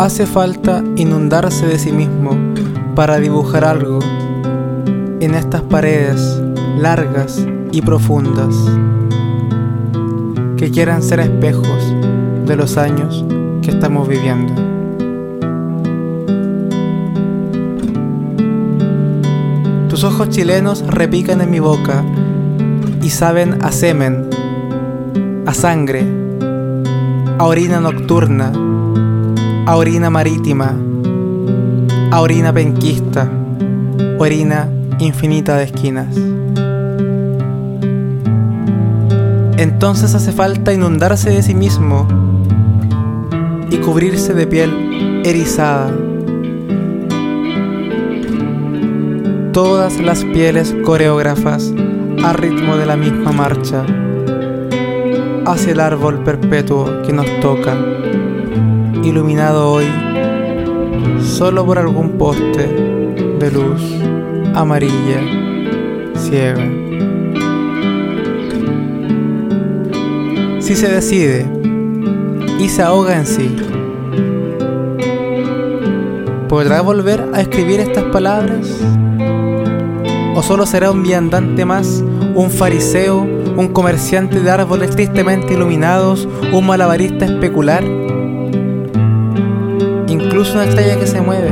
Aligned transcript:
Hace 0.00 0.24
falta 0.24 0.82
inundarse 0.96 1.66
de 1.66 1.78
sí 1.78 1.92
mismo 1.92 2.30
para 2.94 3.18
dibujar 3.18 3.66
algo 3.66 3.98
en 5.20 5.34
estas 5.34 5.60
paredes 5.60 6.40
largas 6.78 7.46
y 7.70 7.82
profundas 7.82 8.54
que 10.56 10.70
quieran 10.70 11.02
ser 11.02 11.20
espejos 11.20 11.94
de 12.46 12.56
los 12.56 12.78
años 12.78 13.26
que 13.60 13.72
estamos 13.72 14.08
viviendo. 14.08 14.54
Tus 19.90 20.02
ojos 20.04 20.30
chilenos 20.30 20.82
repican 20.86 21.42
en 21.42 21.50
mi 21.50 21.60
boca 21.60 22.02
y 23.02 23.10
saben 23.10 23.62
a 23.62 23.70
semen, 23.70 24.30
a 25.44 25.52
sangre, 25.52 26.06
a 27.36 27.44
orina 27.44 27.80
nocturna, 27.80 28.50
a 29.70 29.76
orina 29.76 30.10
marítima, 30.10 30.74
a 32.10 32.20
orina 32.20 32.52
penquista, 32.52 33.30
orina 34.18 34.68
infinita 34.98 35.58
de 35.58 35.62
esquinas. 35.62 36.16
Entonces 39.56 40.12
hace 40.16 40.32
falta 40.32 40.72
inundarse 40.72 41.30
de 41.30 41.44
sí 41.44 41.54
mismo 41.54 42.08
y 43.70 43.76
cubrirse 43.76 44.34
de 44.34 44.48
piel 44.48 45.22
erizada. 45.24 45.94
Todas 49.52 50.00
las 50.00 50.24
pieles 50.24 50.74
coreógrafas 50.84 51.72
a 52.24 52.32
ritmo 52.32 52.76
de 52.76 52.86
la 52.86 52.96
misma 52.96 53.30
marcha 53.30 53.86
hacia 55.46 55.72
el 55.72 55.78
árbol 55.78 56.24
perpetuo 56.24 57.02
que 57.06 57.12
nos 57.12 57.26
toca, 57.38 57.99
iluminado 59.02 59.72
hoy 59.72 59.86
solo 61.22 61.64
por 61.64 61.78
algún 61.78 62.18
poste 62.18 62.66
de 63.38 63.50
luz 63.50 63.82
amarilla 64.54 65.20
ciega. 66.16 66.64
Si 70.60 70.76
se 70.76 70.88
decide 70.88 71.46
y 72.58 72.68
se 72.68 72.82
ahoga 72.82 73.16
en 73.16 73.26
sí, 73.26 73.56
¿podrá 76.48 76.80
volver 76.82 77.30
a 77.32 77.40
escribir 77.40 77.80
estas 77.80 78.04
palabras? 78.04 78.68
¿O 80.34 80.42
solo 80.42 80.66
será 80.66 80.90
un 80.90 81.02
viandante 81.02 81.64
más, 81.64 82.04
un 82.34 82.50
fariseo, 82.50 83.20
un 83.56 83.68
comerciante 83.68 84.40
de 84.40 84.50
árboles 84.50 84.90
tristemente 84.90 85.54
iluminados, 85.54 86.28
un 86.52 86.66
malabarista 86.66 87.24
especular? 87.24 87.82
Incluso 90.40 90.56
una 90.56 90.68
estrella 90.70 90.98
que 90.98 91.06
se 91.06 91.20
mueve. 91.20 91.50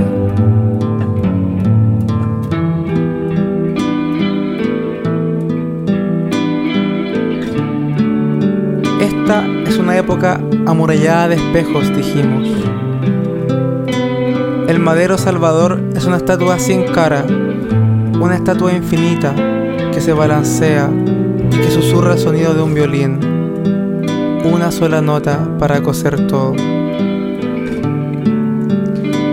Esta 8.98 9.46
es 9.66 9.76
una 9.76 9.94
época 9.98 10.40
amurallada 10.64 11.28
de 11.28 11.34
espejos, 11.34 11.94
dijimos. 11.94 12.48
El 14.68 14.78
madero 14.78 15.18
Salvador 15.18 15.82
es 15.94 16.06
una 16.06 16.16
estatua 16.16 16.58
sin 16.58 16.84
cara, 16.84 17.26
una 17.28 18.36
estatua 18.36 18.72
infinita 18.72 19.34
que 19.92 20.00
se 20.00 20.14
balancea 20.14 20.88
y 21.52 21.56
que 21.58 21.70
susurra 21.70 22.14
el 22.14 22.18
sonido 22.18 22.54
de 22.54 22.62
un 22.62 22.72
violín. 22.72 23.20
Una 24.50 24.72
sola 24.72 25.02
nota 25.02 25.58
para 25.58 25.82
coser 25.82 26.26
todo. 26.26 26.77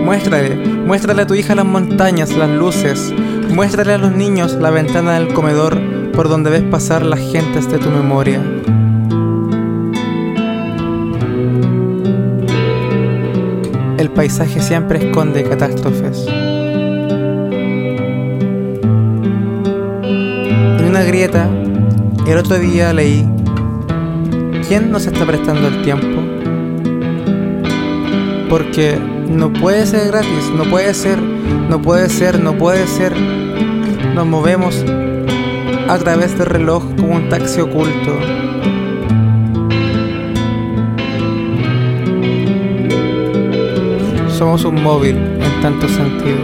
Muéstrale, 0.06 0.54
muéstrale 0.54 1.22
a 1.22 1.26
tu 1.26 1.34
hija 1.34 1.56
las 1.56 1.64
montañas, 1.64 2.30
las 2.36 2.48
luces. 2.48 3.12
Muéstrale 3.52 3.94
a 3.94 3.98
los 3.98 4.12
niños 4.12 4.52
la 4.52 4.70
ventana 4.70 5.14
del 5.14 5.34
comedor 5.34 5.80
por 6.12 6.28
donde 6.28 6.48
ves 6.48 6.62
pasar 6.62 7.04
las 7.04 7.18
gentes 7.18 7.68
de 7.68 7.78
tu 7.78 7.90
memoria. 7.90 8.40
El 13.98 14.08
paisaje 14.10 14.60
siempre 14.60 15.08
esconde 15.08 15.42
catástrofes. 15.42 16.24
En 20.04 20.84
una 20.88 21.02
grieta, 21.02 21.50
el 22.28 22.38
otro 22.38 22.60
día 22.60 22.92
leí, 22.92 23.28
¿quién 24.68 24.92
nos 24.92 25.06
está 25.06 25.26
prestando 25.26 25.66
el 25.66 25.82
tiempo? 25.82 26.22
Porque 28.48 29.15
no 29.28 29.52
puede 29.52 29.86
ser 29.86 30.08
gratis, 30.08 30.50
no 30.56 30.64
puede 30.64 30.94
ser, 30.94 31.18
no 31.18 31.80
puede 31.82 32.08
ser, 32.08 32.40
no 32.40 32.56
puede 32.56 32.86
ser. 32.86 33.14
Nos 34.14 34.26
movemos 34.26 34.84
a 35.88 35.98
través 35.98 36.36
del 36.38 36.46
reloj 36.46 36.82
como 36.96 37.14
un 37.16 37.28
taxi 37.28 37.60
oculto. 37.60 38.18
Somos 44.28 44.64
un 44.64 44.82
móvil 44.82 45.16
en 45.16 45.60
tantos 45.62 45.90
sentidos. 45.90 46.40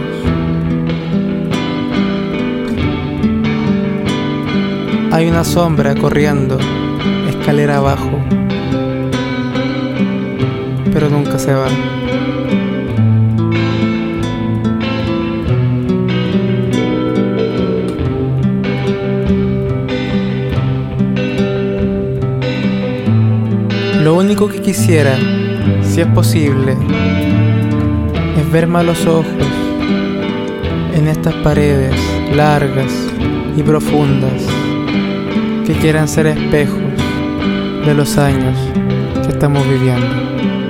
Hay 5.11 5.27
una 5.27 5.43
sombra 5.43 5.93
corriendo 5.93 6.57
escalera 7.29 7.77
abajo, 7.77 8.19
pero 10.91 11.09
nunca 11.09 11.37
se 11.37 11.53
va. 11.53 11.67
Único 24.33 24.49
que 24.49 24.63
quisiera, 24.63 25.15
si 25.83 26.01
es 26.01 26.07
posible, 26.07 26.75
es 28.35 28.51
verme 28.51 28.79
a 28.79 28.83
los 28.83 29.05
ojos 29.05 29.27
en 30.91 31.07
estas 31.07 31.35
paredes 31.43 31.93
largas 32.35 32.91
y 33.55 33.61
profundas 33.61 34.41
que 35.67 35.73
quieran 35.73 36.07
ser 36.07 36.25
espejos 36.25 36.81
de 37.85 37.93
los 37.93 38.17
años 38.17 38.57
que 39.23 39.33
estamos 39.33 39.63
viviendo. 39.69 40.62